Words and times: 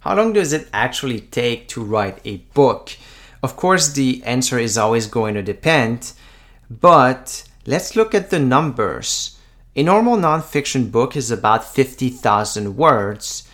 How 0.00 0.14
long 0.14 0.32
does 0.32 0.52
it 0.52 0.68
actually 0.72 1.20
take 1.20 1.66
to 1.68 1.82
write 1.82 2.20
a 2.24 2.38
book? 2.54 2.90
Of 3.42 3.56
course, 3.56 3.92
the 3.92 4.22
answer 4.24 4.58
is 4.58 4.78
always 4.78 5.06
going 5.06 5.34
to 5.34 5.42
depend, 5.42 6.12
but 6.70 7.44
let's 7.66 7.96
look 7.96 8.14
at 8.14 8.30
the 8.30 8.38
numbers. 8.38 9.38
A 9.74 9.82
normal 9.82 10.16
nonfiction 10.16 10.90
book 10.92 11.16
is 11.16 11.30
about 11.30 11.64
50,000 11.64 12.76
words. 12.76 13.48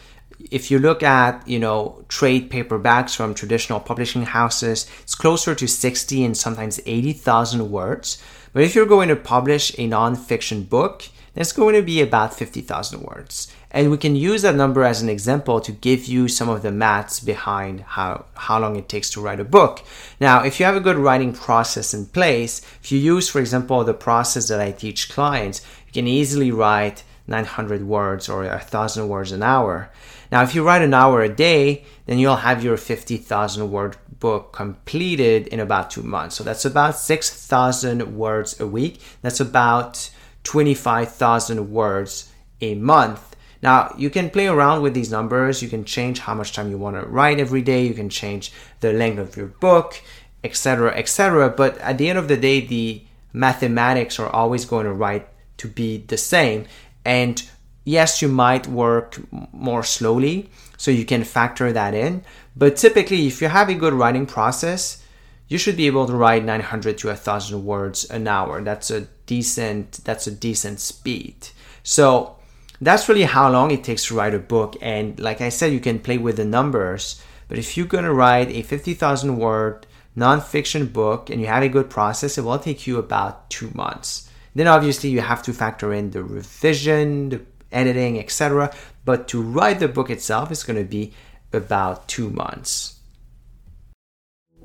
If 0.50 0.70
you 0.70 0.78
look 0.78 1.02
at, 1.02 1.46
you 1.48 1.58
know, 1.58 2.04
trade 2.08 2.50
paperbacks 2.50 3.16
from 3.16 3.34
traditional 3.34 3.80
publishing 3.80 4.22
houses, 4.22 4.86
it's 5.02 5.14
closer 5.14 5.54
to 5.54 5.66
60 5.66 6.24
and 6.24 6.36
sometimes 6.36 6.80
80,000 6.84 7.70
words. 7.70 8.22
But 8.52 8.62
if 8.62 8.74
you're 8.74 8.86
going 8.86 9.08
to 9.08 9.16
publish 9.16 9.70
a 9.74 9.88
nonfiction 9.88 10.68
book, 10.68 11.08
it's 11.34 11.52
going 11.52 11.74
to 11.74 11.82
be 11.82 12.00
about 12.00 12.34
50,000 12.34 13.02
words. 13.02 13.52
And 13.72 13.90
we 13.90 13.98
can 13.98 14.14
use 14.14 14.42
that 14.42 14.54
number 14.54 14.84
as 14.84 15.02
an 15.02 15.08
example 15.08 15.60
to 15.60 15.72
give 15.72 16.04
you 16.04 16.28
some 16.28 16.48
of 16.48 16.62
the 16.62 16.70
maths 16.70 17.18
behind 17.18 17.80
how, 17.80 18.26
how 18.34 18.60
long 18.60 18.76
it 18.76 18.88
takes 18.88 19.10
to 19.10 19.20
write 19.20 19.40
a 19.40 19.44
book. 19.44 19.82
Now, 20.20 20.44
if 20.44 20.60
you 20.60 20.66
have 20.66 20.76
a 20.76 20.80
good 20.80 20.96
writing 20.96 21.32
process 21.32 21.92
in 21.92 22.06
place, 22.06 22.60
if 22.80 22.92
you 22.92 23.00
use, 23.00 23.28
for 23.28 23.40
example, 23.40 23.82
the 23.82 23.92
process 23.92 24.46
that 24.46 24.60
I 24.60 24.70
teach 24.70 25.10
clients, 25.10 25.60
you 25.88 25.92
can 25.92 26.06
easily 26.06 26.52
write 26.52 27.02
900 27.26 27.86
words 27.86 28.28
or 28.28 28.44
1,000 28.44 29.08
words 29.08 29.32
an 29.32 29.42
hour. 29.42 29.90
Now, 30.30 30.42
if 30.42 30.54
you 30.54 30.64
write 30.64 30.82
an 30.82 30.94
hour 30.94 31.22
a 31.22 31.28
day, 31.28 31.84
then 32.06 32.18
you'll 32.18 32.36
have 32.36 32.64
your 32.64 32.76
50,000 32.76 33.70
word 33.70 33.96
book 34.20 34.52
completed 34.52 35.46
in 35.48 35.60
about 35.60 35.90
two 35.90 36.02
months. 36.02 36.36
So 36.36 36.44
that's 36.44 36.64
about 36.64 36.96
6,000 36.96 38.16
words 38.16 38.60
a 38.60 38.66
week. 38.66 39.00
That's 39.22 39.40
about 39.40 40.10
25,000 40.44 41.70
words 41.70 42.30
a 42.60 42.74
month. 42.74 43.36
Now, 43.62 43.94
you 43.96 44.10
can 44.10 44.28
play 44.28 44.46
around 44.46 44.82
with 44.82 44.92
these 44.92 45.10
numbers. 45.10 45.62
You 45.62 45.70
can 45.70 45.84
change 45.84 46.18
how 46.18 46.34
much 46.34 46.52
time 46.52 46.70
you 46.70 46.76
want 46.76 46.96
to 46.96 47.06
write 47.06 47.40
every 47.40 47.62
day. 47.62 47.86
You 47.86 47.94
can 47.94 48.10
change 48.10 48.52
the 48.80 48.92
length 48.92 49.18
of 49.18 49.36
your 49.36 49.46
book, 49.46 50.02
etc., 50.42 50.94
etc. 50.94 51.48
But 51.48 51.78
at 51.78 51.96
the 51.96 52.10
end 52.10 52.18
of 52.18 52.28
the 52.28 52.36
day, 52.36 52.60
the 52.60 53.02
mathematics 53.32 54.18
are 54.18 54.28
always 54.28 54.66
going 54.66 54.84
to 54.84 54.92
write 54.92 55.26
to 55.58 55.68
be 55.68 55.98
the 55.98 56.18
same. 56.18 56.66
And 57.04 57.42
yes, 57.84 58.22
you 58.22 58.28
might 58.28 58.66
work 58.66 59.18
more 59.52 59.82
slowly, 59.82 60.50
so 60.76 60.90
you 60.90 61.04
can 61.04 61.24
factor 61.24 61.72
that 61.72 61.94
in. 61.94 62.24
But 62.56 62.76
typically, 62.76 63.26
if 63.26 63.40
you 63.42 63.48
have 63.48 63.68
a 63.68 63.74
good 63.74 63.92
writing 63.92 64.26
process, 64.26 65.02
you 65.48 65.58
should 65.58 65.76
be 65.76 65.86
able 65.86 66.06
to 66.06 66.14
write 66.14 66.44
900 66.44 66.98
to 66.98 67.08
1000 67.08 67.64
words 67.64 68.04
an 68.10 68.26
hour. 68.26 68.62
That's 68.62 68.90
a 68.90 69.02
decent 69.26 70.04
that's 70.04 70.26
a 70.26 70.30
decent 70.30 70.80
speed. 70.80 71.48
So 71.82 72.36
that's 72.80 73.08
really 73.08 73.24
how 73.24 73.50
long 73.50 73.70
it 73.70 73.84
takes 73.84 74.06
to 74.06 74.14
write 74.14 74.34
a 74.34 74.38
book. 74.38 74.76
And 74.80 75.18
like 75.20 75.40
I 75.40 75.48
said, 75.48 75.72
you 75.72 75.80
can 75.80 75.98
play 75.98 76.18
with 76.18 76.36
the 76.36 76.44
numbers. 76.44 77.22
But 77.48 77.58
if 77.58 77.76
you're 77.76 77.86
going 77.86 78.04
to 78.04 78.12
write 78.12 78.50
a 78.50 78.62
50,000 78.62 79.36
word 79.36 79.86
nonfiction 80.16 80.92
book 80.92 81.30
and 81.30 81.40
you 81.40 81.46
have 81.46 81.62
a 81.62 81.68
good 81.68 81.90
process, 81.90 82.38
it 82.38 82.42
will 82.42 82.58
take 82.58 82.86
you 82.86 82.98
about 82.98 83.50
two 83.50 83.70
months. 83.74 84.28
Then 84.54 84.68
obviously 84.68 85.10
you 85.10 85.20
have 85.20 85.42
to 85.42 85.52
factor 85.52 85.92
in 85.92 86.10
the 86.10 86.22
revision, 86.22 87.28
the 87.30 87.40
editing, 87.72 88.18
etc. 88.18 88.72
But 89.04 89.28
to 89.28 89.42
write 89.42 89.80
the 89.80 89.88
book 89.88 90.10
itself 90.10 90.50
is 90.50 90.62
going 90.62 90.78
to 90.78 90.88
be 90.88 91.12
about 91.52 92.08
two 92.08 92.30
months. 92.30 93.00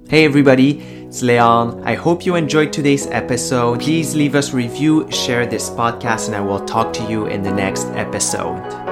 Hey 0.07 0.25
everybody, 0.25 0.79
it's 0.79 1.21
Leon. 1.21 1.83
I 1.85 1.93
hope 1.93 2.25
you 2.25 2.35
enjoyed 2.35 2.73
today's 2.73 3.05
episode. 3.07 3.81
Please 3.81 4.15
leave 4.15 4.33
us 4.33 4.53
review, 4.53 5.11
share 5.11 5.45
this 5.45 5.69
podcast, 5.69 6.27
and 6.27 6.35
I 6.35 6.41
will 6.41 6.65
talk 6.65 6.93
to 6.93 7.03
you 7.03 7.27
in 7.27 7.43
the 7.43 7.51
next 7.51 7.85
episode. 7.89 8.88